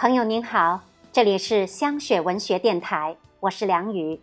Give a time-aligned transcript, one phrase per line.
[0.00, 0.80] 朋友您好，
[1.12, 4.18] 这里是香雪文学电台，我是梁宇。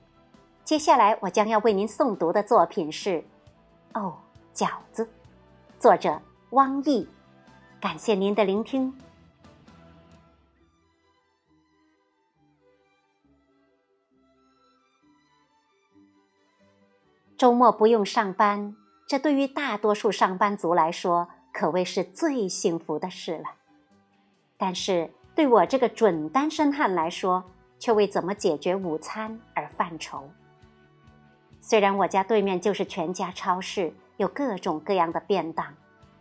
[0.63, 3.09] 接下来我将要为您诵读的作品是
[3.93, 4.17] 《哦，
[4.55, 5.05] 饺子》，
[5.79, 6.19] 作者
[6.49, 7.07] 汪毅。
[7.79, 8.91] 感谢您的聆听。
[17.37, 18.75] 周末不用上班，
[19.05, 23.51] 这对于大多数上班族来说可谓是最幸福的事了。
[24.57, 27.43] 但是，对我这个准单身汉来说，
[27.77, 30.27] 却为怎么解决午餐而犯愁。
[31.61, 35.67] 虽然我家对面就是全家超市，有各种各样的便当，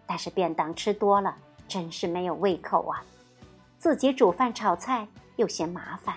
[0.05, 1.34] 但是便当吃多了，
[1.66, 3.02] 真是没有胃口啊！
[3.79, 6.15] 自己煮饭炒菜又嫌麻烦。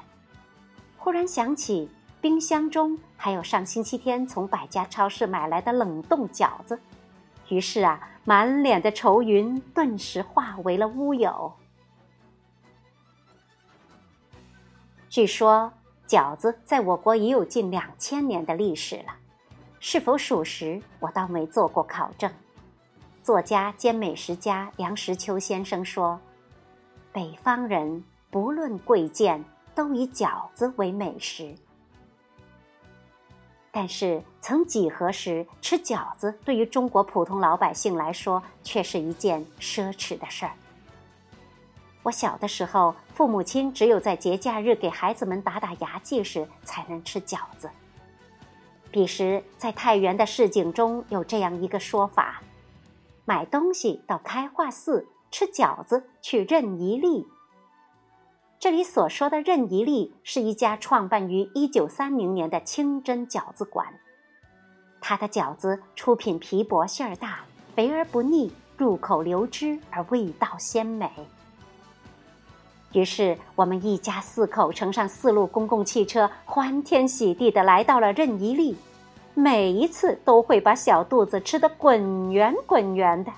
[0.97, 6.77] 忽然想起冰箱中还有上星期天从百家超市买来的冷冻饺子，
[7.47, 11.53] 于是啊，满脸的愁云顿时化为了乌有。
[15.09, 15.73] 据说
[16.07, 19.15] 饺子在我国已有近两千年的历史了，
[19.79, 22.31] 是否属实，我倒没做过考证。
[23.23, 26.19] 作家兼美食家梁实秋先生说
[27.11, 29.43] ：“北方人不论贵贱，
[29.73, 31.55] 都以饺子为美食。
[33.71, 40.51] 但是，曾几何时，吃饺子对于中国普通老百姓来说，却是一件奢侈的事儿。”
[42.09, 47.69] 我小的时候，父母亲只有在节假日给孩子们打打牙祭时才能吃饺子。
[48.89, 52.41] 彼时，在太原的市井中有这样一个说法：
[53.25, 57.27] 买东西到开化寺，吃饺子去任一粒。
[58.57, 63.85] 这里所说的任一粒是一家创办于一九三零年的清真饺子馆，
[64.99, 67.41] 它的饺子出品皮薄馅儿大，
[67.75, 71.11] 肥而不腻，入口流汁而味道鲜美。
[72.93, 78.75] 于是，我们一家四口乘上四路公共汽车，欢天喜地的来到了任一利。
[79.35, 83.31] 每一次都会把小肚子吃得滚圆滚圆的。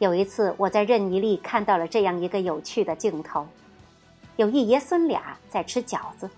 [0.00, 3.46] 有一次，我在任一利看到了这样一个有趣的镜头：
[4.36, 6.28] 有一爷孙俩在吃饺子，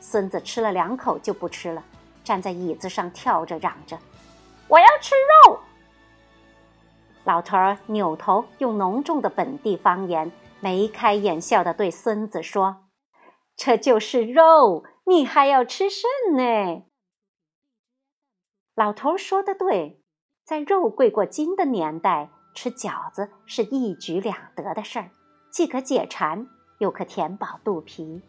[0.00, 1.82] 孙子吃了两口就不吃了，
[2.22, 3.98] 站在椅子上跳着嚷着
[4.68, 5.14] ：“我要吃
[5.46, 5.58] 肉！”
[7.24, 10.30] 老头儿扭头用浓重的本地方言。
[10.62, 12.84] 眉开眼笑的对孙子说
[13.56, 16.84] ：“这就是肉，你还要吃肾呢。”
[18.76, 20.00] 老头说的对，
[20.44, 25.10] 在肉贵过金的年代，吃饺子是一举两得的事儿，
[25.50, 26.46] 既可解馋，
[26.78, 28.22] 又可填饱肚皮。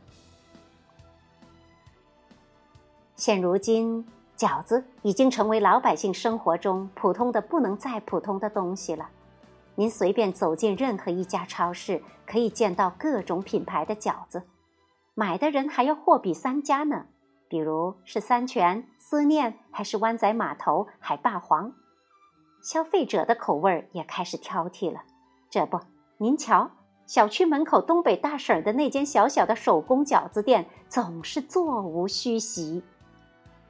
[3.16, 9.08] 现如今，饺子已经成为老百姓生活中普通的不能再普通的东西了。
[9.76, 14.44] 您随便走进任何一家超市，可以见到各种品牌的饺子，
[15.16, 17.06] 买的人还要货比三家呢。
[17.50, 21.74] 比如是三全、思念，还是湾仔码头、海霸王？
[22.62, 25.02] 消费者的口味也开始挑剔了。
[25.50, 25.80] 这不，
[26.18, 26.72] 您瞧，
[27.06, 32.84] 小区门口东北大婶的那间小小的手工饺子店，总是座无虚席。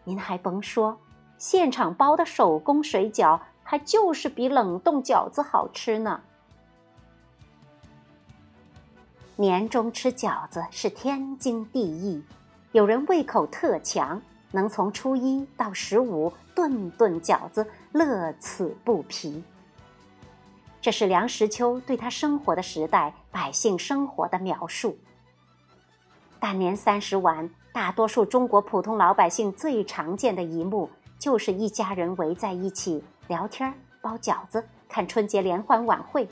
[0.04, 1.00] 您还甭说，
[1.38, 3.40] 现场包的手工水饺。
[3.64, 6.22] 还就是比冷冻饺子好吃呢。
[9.36, 12.24] 年终吃饺子是天经地义，
[12.72, 14.22] 有人胃口特强，
[14.52, 19.44] 能从初一到十五顿顿饺子，乐此不疲。
[20.80, 24.98] 这是梁实秋对他生活的时代百姓生活的描述。
[26.40, 30.90] 大年三十晚，大多数中国普通老百姓最常见的一幕，
[31.24, 33.02] 就是一家人围在一起。
[33.30, 36.28] 聊天、包饺子、看春节联欢晚会，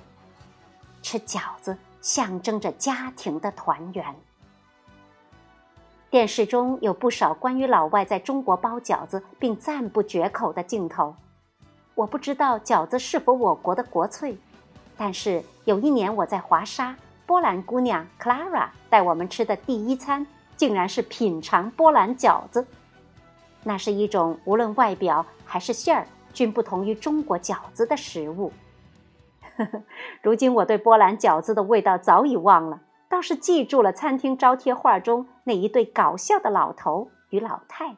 [1.01, 4.13] 吃饺子象征着家庭的团圆。
[6.09, 11.15] 电视中有不少关于老外在中国包饺子并赞不绝口的镜头。
[11.95, 14.37] 我不知道饺子是否我国的国粹，
[14.97, 16.93] 但是有一年我在华沙，
[17.25, 20.27] 波兰姑娘 Clara 带我们吃的第一餐，
[20.57, 22.67] 竟然是品尝波兰饺子。
[23.63, 26.07] 那是一种无论外表还是馅儿。
[26.33, 28.53] 均不同于中国饺子的食物。
[30.23, 32.79] 如今我对波兰饺子的味道早已忘了，
[33.09, 37.97] 倒是记住了餐厅招贴画中那一对搞笑的老头与老太。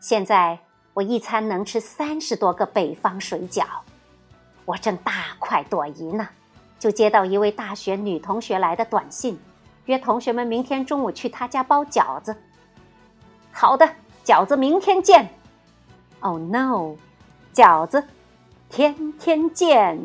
[0.00, 0.60] 现在
[0.94, 3.66] 我一餐能吃三十多个北方水饺，
[4.64, 6.26] 我正大快朵颐呢，
[6.78, 9.38] 就接到一位大学女同学来的短信，
[9.84, 12.34] 约同学们明天中午去她家包饺子。
[13.52, 13.88] 好的，
[14.24, 15.28] 饺子明天见。
[16.20, 16.96] Oh no，
[17.52, 18.04] 饺子，
[18.68, 19.98] 天天见。